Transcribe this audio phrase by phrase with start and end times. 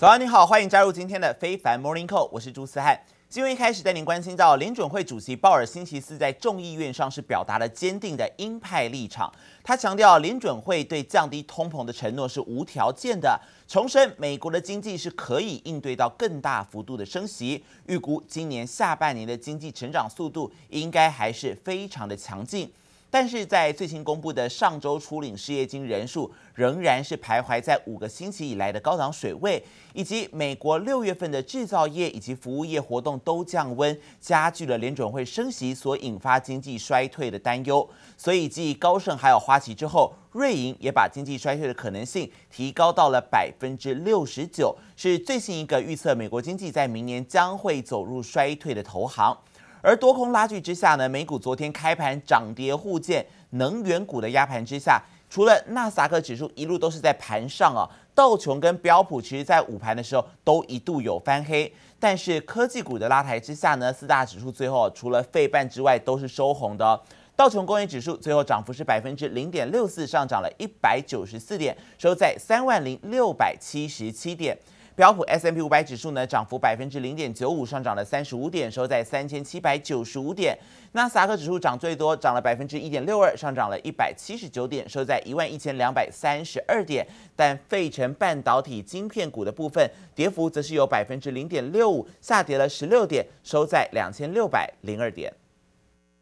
[0.00, 2.98] 早安，你好，欢迎加入今天的非凡 Morning Call，我是朱思翰。
[3.28, 9.30] 新闻一开始带您关心到，联准会主席鲍尔星期四在众议院上是表达了坚定的鹰派立场。
[9.62, 17.62] 他强调，联准会对降低通膨的承诺是无条件的，重申美国的经济是可以应对到更大幅度的升息。
[17.84, 22.72] 预估今年下半年的经济成长速度应该还是非常的强劲。
[23.10, 29.62] 但是在最新公布的上周初领失业金人数仍然是徘徊在五个星期以来的高档水位，
[29.92, 37.88] 以及美国六月份的制造业以及服务业活动都降温，加剧了联准会升息所引发经济衰退的担忧。
[38.16, 49.36] 所以继高盛还有花旗之后，瑞银也把经济衰退的可能性提高到了百分之六十九，是最新一个预测美国经济在明年将会走入衰退的投行。
[49.82, 67.00] 而多空拉锯之下呢，美股昨天开盘涨跌互见，能源股的压盘之下，除了纳斯达克指数一路都是在盘上啊，道琼跟标普其实在午盘的时候都一度有翻黑，但是科技股的拉抬之下呢，四大指数最后除了费半之外都是收红的。
[67.34, 74.58] 道琼工业指数最后涨幅是百分之零点六四，上涨了一百九十四点，收在三万零六百七十七点。
[74.96, 80.58] 标普 S M P 五百指数呢，涨幅百分之零点九五，上涨了三十五点，收在三千七百九十五点。
[80.92, 87.06] 纳斯达克指数涨最多，涨了百分之一点六二，上涨了一百七十九点，收在一万一千两百三十二点。
[87.34, 95.32] 但费城半导体晶片股的部分，跌幅则是有百分之零点六五，下跌了十六点，收在两千六百零二点。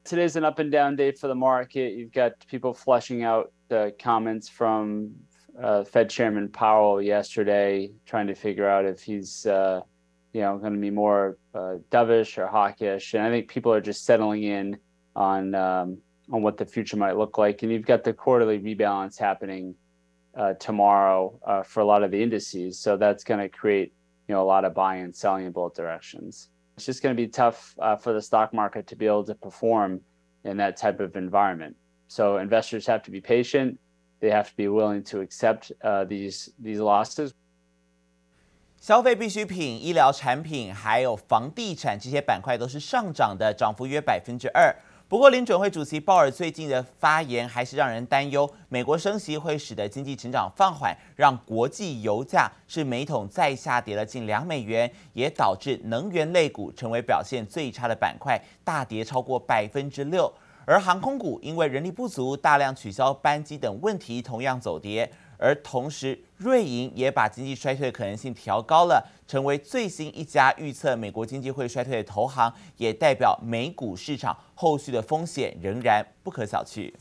[0.04, 1.94] Today's an up and down day for the market.
[1.94, 5.10] You've got people flushing out the comments from
[5.62, 9.80] uh, Fed Chairman Powell yesterday, trying to figure out if he's, uh,
[10.32, 13.14] you know, going to be more uh, dovish or hawkish.
[13.14, 14.78] And I think people are just settling in
[15.16, 15.98] on um,
[16.30, 17.62] on what the future might look like.
[17.62, 19.74] And you've got the quarterly rebalance happening
[20.36, 23.92] uh, tomorrow uh, for a lot of the indices, so that's going to create,
[24.28, 26.50] you know, a lot of buying and selling in both directions.
[26.76, 29.34] It's just going to be tough uh, for the stock market to be able to
[29.34, 30.00] perform
[30.44, 31.74] in that type of environment.
[32.06, 33.80] So investors have to be patient
[34.20, 37.32] they have to be willing to accept uh, these these losses.
[38.80, 44.74] 消费必需品、医疗产品还有房地产这些板块都是上涨的，涨幅约百分之二。
[45.08, 60.30] 不过，联准会主席鲍尔最近的发言还是让人担忧，美国升息会使得经济成长放缓，让国际油价是每桶再下跌了近两美元，也导致能源类股成为表现最差的板块，大跌超过百分之六。
[60.68, 65.10] 而航空股因为人力不足、大量取消班机等问题，同样走跌。
[65.38, 76.92] 而同时，瑞银也把经济衰退的可能性调高了，成为最新一家预测美国经济会衰退的投行，也代表美股市场后续的风险仍然不可小觑。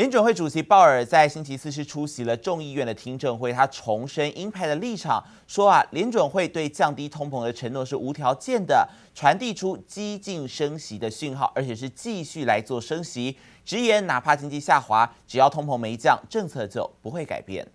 [0.00, 17.68] 联准会主席鲍尔在星期四是出席了众议院的听证会，他重申鹰派的立场，说啊，联准会对降低通膨的承诺是无条件的，传递出激进升息的讯号，而且是继续来做升息，直言哪怕经济下滑，只要通膨没降，政策就不会改变。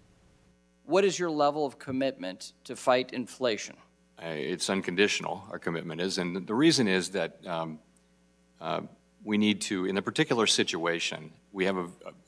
[0.88, 3.76] What is your level of commitment to fight inflation?
[4.20, 5.42] It's unconditional.
[5.52, 7.78] Our commitment is, and the reason is that, um,
[8.60, 8.82] uh,
[9.26, 11.88] we need to, in a particular situation, we have a,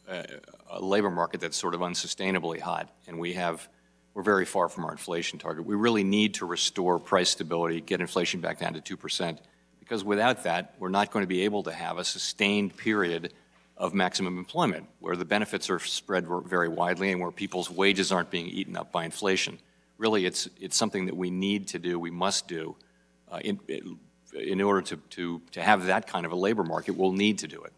[0.09, 0.25] a,
[0.72, 3.69] a, labor market that's sort of unsustainably hot, and we have,
[4.16, 5.63] we're very far from our inflation target.
[5.63, 9.38] We really need to restore price stability, get inflation back down to 2%,
[9.80, 13.31] because without that, we're not going to be able to have a sustained period
[13.78, 18.31] of maximum employment, where the benefits are spread very widely and where people's wages aren't
[18.31, 19.59] being eaten up by inflation.
[20.00, 22.75] Really, it's, it's something that we need to do, we must do,
[23.31, 23.59] uh, in,
[24.40, 27.48] in order to, to, to have that kind of a labor market, we'll need to
[27.48, 27.72] do it.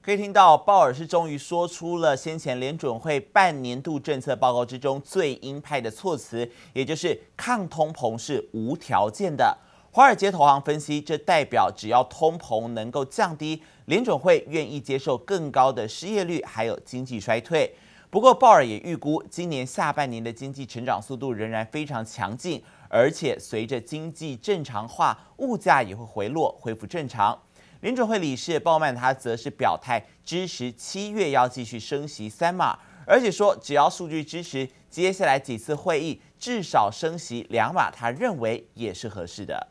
[0.00, 9.58] 可以听到鲍尔是终于说出了先前联准会半年度政策报告之中最鹰派的措辞，也就是抗通膨是无条件的。
[9.90, 17.74] 华尔街投行分析，这代表只要通膨能够降低，联准会愿意接受更高的失业率，还有经济衰退。
[18.08, 22.62] 不过，鲍尔也预估今年下半年的经济成长速度仍然非常强劲。
[22.88, 27.38] 而且随着经济正常化，物价也会回落，恢复正常。
[27.80, 39.68] 联准会理事鲍曼他则是表态支持七月要继续升息三码，而且说只要数据支持，接下来几次会议至少升息两码，他认为也是合适的。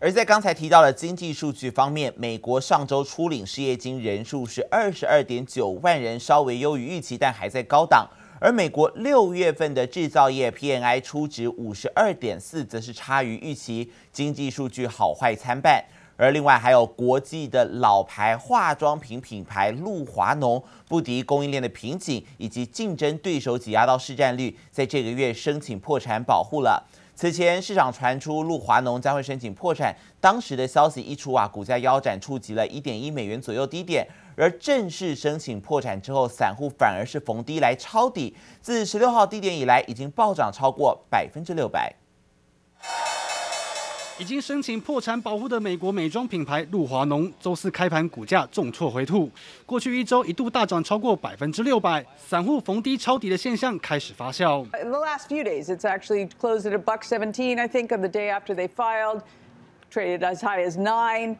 [0.00, 8.08] 而在刚才提到的经济数据方面，美国上周初领失业金人数是二十二点九万人，稍微优于预期，但还在高档。
[8.42, 15.84] 而美国六月份的制造业 PMI 初值五十二点四，则是差于预期，经济数据好坏参半。
[16.16, 26.82] 而另外还有国际的老牌化妆品品牌露华浓，不敌供应链的瓶颈以及竞争对手挤压到市占率，在这个月申请破产保护了。
[27.20, 34.08] 此前市场传出露华农将会申请破产，当时的消息一出啊，股价腰斩，触及了一点一美元左右低点。
[34.34, 41.94] 而正式申请破产之后，散户反而是逢低来抄底，自十六号低点以来，已经暴涨超过百分之六百。
[44.20, 49.30] 已经申请破产保护的美国美妆品牌露华浓，周四开盘股价重挫回吐，
[49.64, 54.62] 过去一周一度大涨超过百分之六百，散户逢低抄底的现象开始发酵。
[54.78, 57.58] In the last few days, it's actually closed at a buck seventeen.
[57.58, 59.22] I think of the day after they filed,
[59.90, 61.36] traded as high as nine.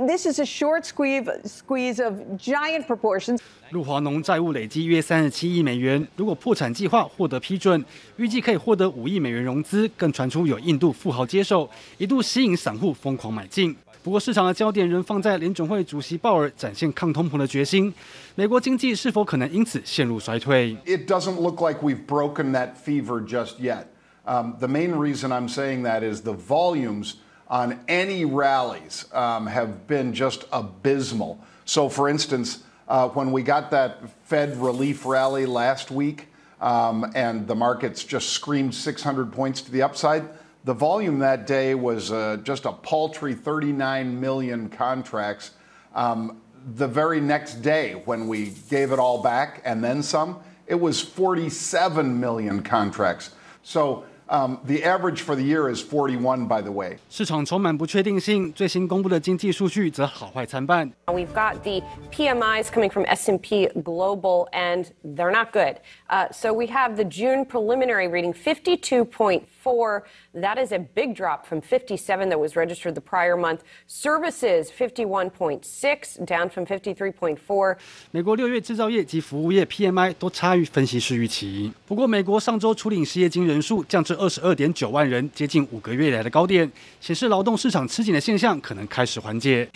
[0.00, 3.38] This is a short squeeze, squeeze of giant proportions.
[3.70, 7.84] 露华农债务累积约三十七亿美元，如果破产计划获得批准，
[8.16, 9.88] 预计可以获得五亿美元融资。
[9.96, 11.68] 更传出有印度富豪接手，
[11.98, 13.74] 一度吸引散户疯狂买进。
[14.02, 17.92] 不过市场的焦点仍放在联准会主席鲍尔展现抗通膨的决心，
[18.34, 23.84] 美国经济是否可能因此陷入衰退？It doesn't look like we've broken that fever just yet.
[24.26, 27.14] Um, the main reason I'm saying that is the volumes.
[27.48, 31.38] On any rallies um, have been just abysmal.
[31.64, 36.28] So, for instance, uh, when we got that Fed relief rally last week
[36.60, 40.28] um, and the markets just screamed 600 points to the upside,
[40.64, 45.52] the volume that day was uh, just a paltry 39 million contracts.
[45.94, 46.40] Um,
[46.76, 51.00] the very next day, when we gave it all back and then some, it was
[51.00, 53.30] 47 million contracts.
[53.62, 56.97] So, Um, the average for the year is 41, by the way.
[57.09, 60.87] 市场充满不确定性，最新公布的经济数据则好坏参半。
[61.07, 61.81] We've got the
[62.11, 65.77] PMIs coming from S&P Global, and they're not good.
[66.09, 70.01] Uh, so we have the June preliminary reading, 52.4.
[70.35, 73.61] That is a big drop from 57 that was registered the prior month.
[73.87, 77.77] Services, 51.6, down from 53.4.
[78.11, 81.73] 美国六月制造业及服务业 PMI 都差于分析师预期。
[81.87, 86.70] 不过，美国上周初领失业金人数降至 二十二点九万人，接近五个月来的高点，
[87.00, 89.68] 显示劳动市场吃紧的现象可能开始缓解。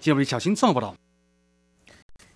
[0.00, 0.94] 记者李小新综合报道。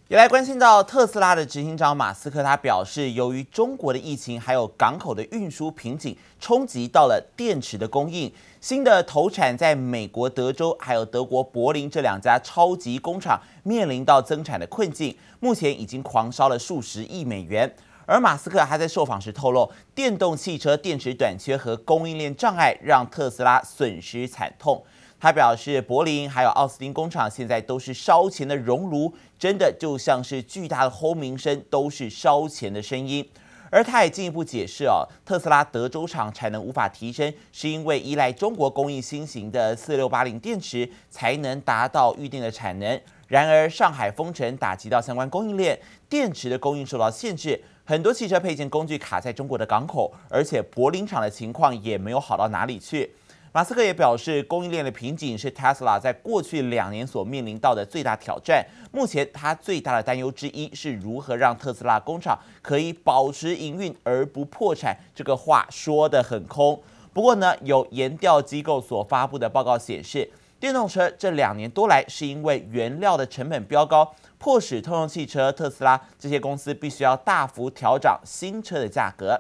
[0.09, 17.73] 也来关心到特斯拉的执行长马斯克，他表示，由于中国的疫情还有港口的运输瓶颈，冲击到了电池的供应，新的投产在美国德州还有德国柏林这两家超级工厂面临到增产的困境，目前已经狂烧了数十亿美元。
[18.11, 24.85] 而马斯克还在受访时透露，电动汽车电池短缺和供应链障碍让特斯拉损失惨痛。
[25.21, 33.31] 他表示，柏林还有奥斯汀工厂现在都是烧钱的熔炉，真的就像是巨大的轰鸣声，都是烧钱的声音。
[33.71, 43.01] 而他也进一步解释哦，特斯拉德州厂产能无法提升，是因为依赖中国供应新型的四六八零电池，才能达到预定的产能。
[43.29, 45.79] 然而，上海封城打击到相关供应链，
[46.09, 47.63] 电池的供应受到限制。
[47.91, 53.11] 很多汽车配件工具卡在中国的港口，而且柏林厂的情况也没有好到哪里去。
[53.51, 58.65] 马斯克也表示，供应链的瓶颈是 Tesla 在过去两年所面临到的最大挑战。
[58.93, 64.97] 目前，他最大的担忧之一是如何让特斯拉工厂可以保持营运而不破产。
[65.13, 66.81] 这个话说得很空。
[67.13, 74.15] 不过呢，有研调机构所发布的报告显示，电动车这两年多来是因为原料的成本飙高。
[74.39, 79.39] 迫使通用汽车、特斯拉这些公司必须要大幅调涨新车的价格。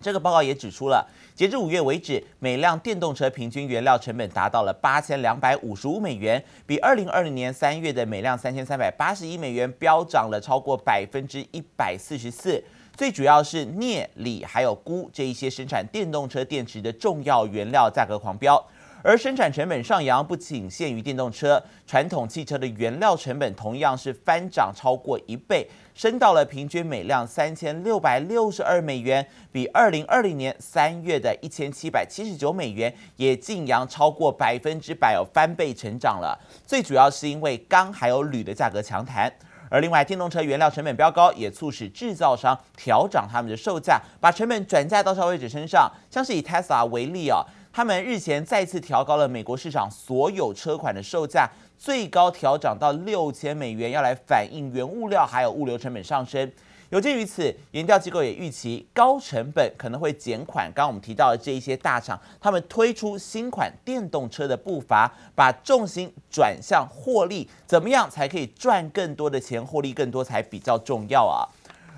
[0.00, 12.62] 这个报告也指出了，截至五月为止，每辆电动车平均原料成本达到了八千两百五十五美元，比二零二零年三月的每辆三千三百八十一美元飙涨了超过百分之一百四十四。
[12.96, 18.64] 最主要是镍、锂还有钴这一些生产电动车电池的重要原料价格狂飙。
[19.02, 36.38] 而生产成本上扬不仅限于电动车，传统汽车的原料成本同样是翻涨超过一倍，升到了平均每辆三千六百六十二美元，比二零二零年三月的一千七百七十九美元也劲扬超过百分之百，有翻倍成长了。
[36.64, 39.32] 最主要是因为钢还有铝的价格强弹，
[39.72, 45.90] 而另外电动车原料成本飙高，也促使制造商调涨他们的售价，把成本转嫁到消费者身上。
[46.10, 47.42] 像是以 Tesla 为例啊。
[47.72, 51.48] 他们日前再次调高了美国市场所有车款的售价，
[51.78, 56.52] 最高调涨到六千美元，要来反映原物料还有物流成本上升。
[56.92, 71.48] 有鉴于此，研调机构也预期高成本可能会减缓刚刚我们提到的这一些大厂，他们推出新款电动车的步伐，把重心转向获利，怎么样才可以赚更多的钱，获利更多才比较重要啊。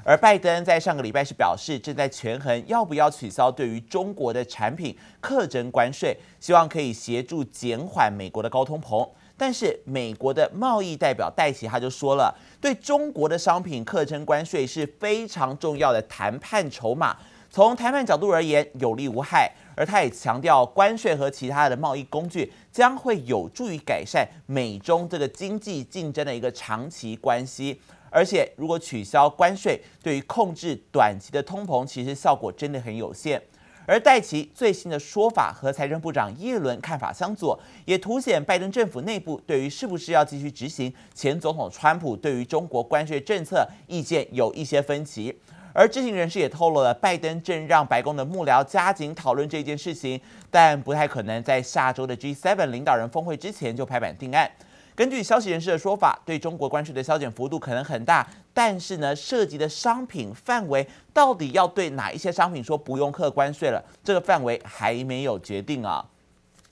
[0.05, 9.09] 而拜登在上个礼拜是表示，正在权衡要不要取消对于中国的产品课征关税，希望可以协助减缓美国的高通膨。
[9.37, 17.17] 但是美国的贸易代表戴琪他就说了，对中国的商品课征关税是非常重要的谈判筹码，
[17.51, 19.53] 从谈判角度而言有利无害。
[19.77, 27.81] 而他也强调，关税和其他的贸易工具将会有助于改善美中这个经济竞争的一个长期关系。
[28.09, 33.43] 而且，如果取消关税，对于控制短期的通膨，其实效果真的很有限。
[33.87, 45.39] 而戴琪最新的说法和财政部长耶伦看法相左，也凸显拜登政府内部对于是不是要继续执行前总统川普对于中国关税政策意见有一些分歧。
[45.77, 54.49] 而知情人士也透露了，拜登正让白宫的幕僚加紧讨论这件事情，但不太可能在下周的 G7 领导人峰会之前就拍板定案。
[54.97, 66.05] 根据消息人士的说法，对中国关税的削减幅度可能很大，但是呢，涉及的商品范围到底要对哪一些商品说不用课关税了，这个范围还没有决定啊。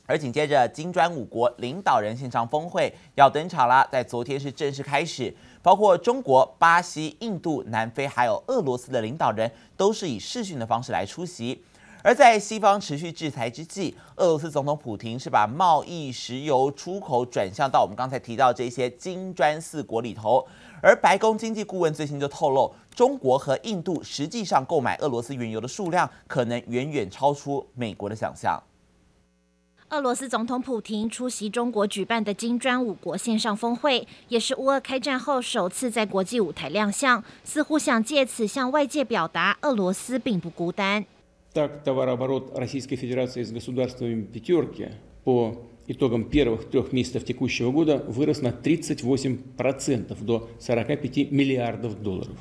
[0.06, 11.64] 而紧接着，金砖五国领导人线上峰会要登场啦，在昨天是正式开始，包括中国、巴西、印度、南非还有俄罗斯的领导人都是以视讯的方式来出席。
[12.02, 20.46] 而在西方持续制裁之际，俄罗斯总统普廷是把贸易、石油出口转向到我们刚才提到这些金砖四国里头。
[20.82, 28.60] 而白宫经济顾问最新就透露，中国和印度实际上购买俄罗斯原油的数量可能远远超出美国的想象。
[29.90, 41.04] 俄罗斯总统普廷出席中国举办的金砖五国线上峰会，也是乌俄开战后首次在国际舞台亮相，似乎想借此向外界表达俄罗斯并不孤单。
[41.53, 44.89] Так, товарооборот Российской Федерации с государствами пятерки
[45.23, 52.37] по итогам первых трех месяцев текущего года вырос на 38% до 45 миллиардов долларов.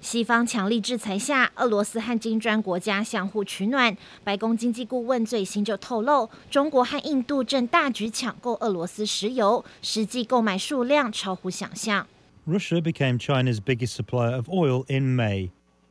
[0.00, 3.96] 西方强力制裁下，俄罗斯和金砖国家相互取暖。
[4.22, 12.06] 白宫经济顾问最新就透露，中国和印度正大举抢购俄罗斯石油，实际购买数量超乎想象。
[12.46, 15.50] Russia became China's biggest supplier of oil in May.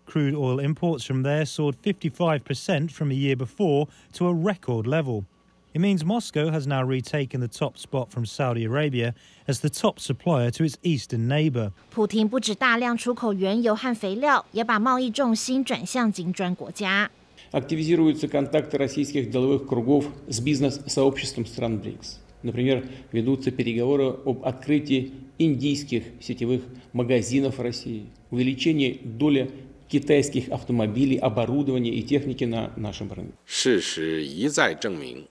[0.10, 5.26] Crude oil imports from there soared 55% from a year before to a record level.
[5.74, 9.14] It means Moscow has now retaken the top spot from Saudi Arabia
[9.46, 11.74] as the top supplier to its eastern neighbor.
[11.92, 17.10] 普丁不止大量出口原油和肥料，也把贸易重心转向金砖国家。
[17.52, 22.22] Активизируются контакты российских деловых кругов с бизнес-сообществом стран БРИКС.
[22.44, 26.62] Например, ведутся переговоры об открытии индийских сетевых
[26.94, 29.52] магазинов в России, увеличении доли
[29.90, 33.34] китайских автомобилей, оборудования и техники на нашем рынке.
[33.46, 35.28] 事实一再证明，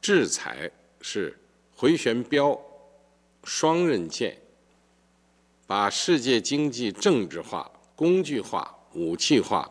[0.00, 0.70] 制裁
[1.00, 1.38] 是
[1.74, 2.60] 回旋镖、
[3.44, 4.36] 双刃剑，
[5.66, 9.70] 把世界经济政治化、工具化、武器化。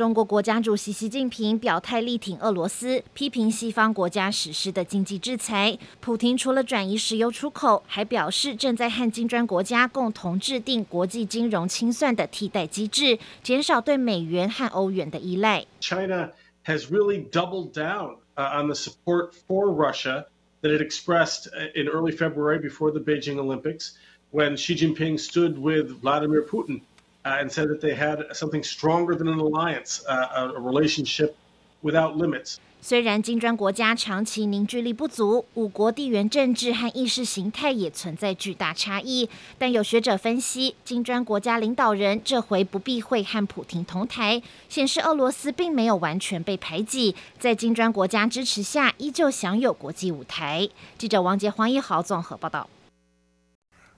[0.00, 5.78] 中国国家主席习近平表态力挺俄罗斯，批评西方国家实施的经济制裁。
[6.00, 15.66] 普丁除了转移石油出口，还表示正在和金砖国家共同制定国际金融清算的替代机制，减少对美元和欧元的依赖。
[15.82, 16.30] China
[16.64, 20.24] has really doubled down on the support for Russia
[20.62, 23.90] that it expressed in early February before the Beijing Olympics,
[24.30, 26.80] when Xi Jinping stood with Vladimir Putin.
[27.24, 31.34] And said that they had something stronger than an alliance, a relationship
[31.82, 32.56] without limits.
[32.82, 50.66] 虽然金砖国家长期凝聚力不足，五国地缘政治和意识形态也存在巨大差异，但有学者分析，金砖国家领导人这回不避讳和普廷同台，显示俄罗斯并没有完全被排挤，在金砖国家支持下，依旧享有国际舞台。
[50.96, 52.66] 记者王杰、黄一豪综合报道。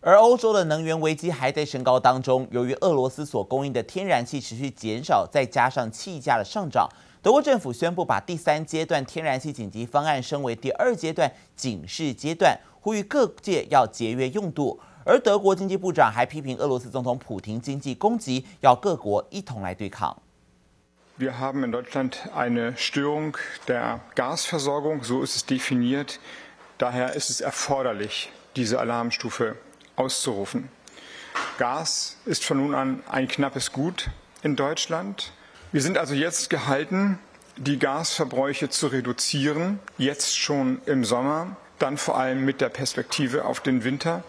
[0.05, 6.89] 而欧洲的能源危机还在升高当中，由于俄罗斯所供应的天然气持续减少，再加上气价的上涨，
[7.23, 14.81] 德国政府宣布把第三阶段天然气紧急方案升为第二阶段警示阶段，呼吁各界要节约用度。
[15.05, 20.21] 而德国经济部长还批评俄罗斯总统普丁经济攻击，要各国一同来对抗。
[21.17, 23.37] Wir haben in Deutschland eine Störung
[23.69, 26.19] der Gasversorgung, so ist es definiert.
[26.79, 29.55] Daher ist es erforderlich, diese Alarmstufe
[29.97, 30.69] auszurufen.
[31.59, 34.11] Gas ist von nun an ein knappes Gut
[34.43, 35.33] in Deutschland.
[35.71, 37.19] Wir sind also jetzt gehalten,
[37.57, 43.61] die Gasverbräuche zu reduzieren, jetzt schon im Sommer, dann vor allem mit der Perspektive auf
[43.61, 44.25] den Winter.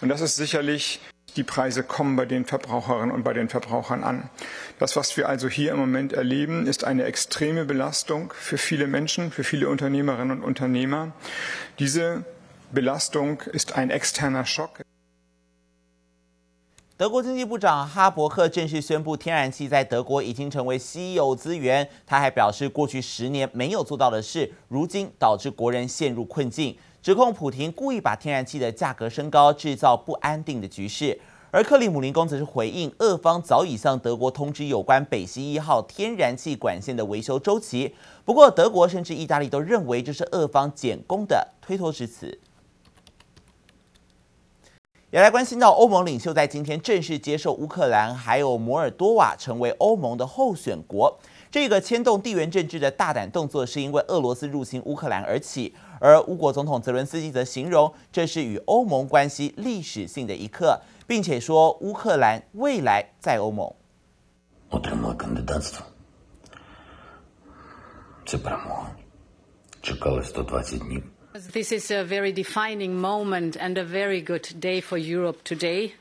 [0.00, 1.00] Und das ist sicherlich,
[1.36, 4.30] die Preise kommen bei den Verbraucherinnen und bei den Verbrauchern an.
[4.78, 9.32] Das, was wir also hier im Moment erleben, ist eine extreme Belastung für viele Menschen,
[9.32, 11.12] für viele Unternehmerinnen und Unternehmer.
[11.78, 12.24] Diese
[12.72, 14.80] Belastung ist ein externer Schock.
[16.96, 21.88] 德国经济部长哈伯克正式宣布，天然气在德国已经成为稀有资源。
[22.06, 31.18] 他还表示，过去十年没有做到的事，如今导致国人陷入困境，指控普廷故意把天然气的价格升高，制造不安定的局势。
[31.50, 37.92] 而克里姆林宫则是回应，俄方早已向德国通知有关北溪一号天然气管线的维修周期。
[38.24, 42.38] 不过，德国甚至意大利都认为这是俄方减工的推脱之词。
[45.14, 51.20] 也来关心到欧盟领袖在今天正式接受乌克兰还有摩尔多瓦成为欧盟的候选国。
[51.52, 55.72] 这个牵动地缘政治的大胆动作，是因为俄罗斯入侵乌克兰而起。
[56.00, 63.72] 而乌国总统泽伦斯基则形容这是与欧盟关系历史性的一刻，并且说乌克兰未来在欧盟。
[71.36, 75.94] This is a very defining moment and a very good day for Europe today.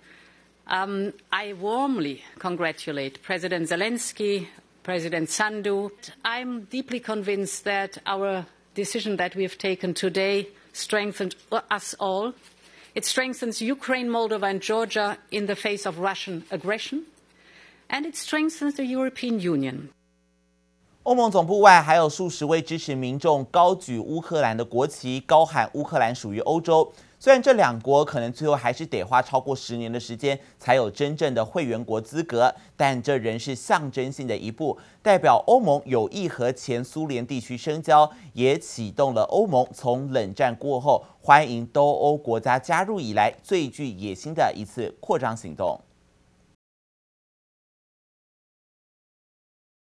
[0.68, 4.46] Um, I warmly congratulate President Zelensky,
[4.84, 5.90] President Sandu.
[6.24, 12.36] I'm deeply convinced that our decision that we have taken today strengthens us all.
[12.94, 17.06] It strengthens Ukraine, Moldova, and Georgia in the face of Russian aggression,
[17.90, 19.90] and it strengthens the European Union.
[21.04, 26.90] 欧盟总部外还有数十位支持民众高举乌克兰的国旗，高喊“乌克兰属于欧洲”。
[27.20, 45.78] 虽然这两国可能最后还是得花超过十年的时间才有真正的会员国资格，但这仍是象征性的一步，代表欧盟有意和前苏联地区深交，也启动了欧盟从冷战过后欢迎东欧国家加入以来最具野心的一次扩张行动。